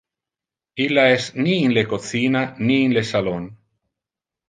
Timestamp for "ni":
1.41-1.55, 2.67-2.83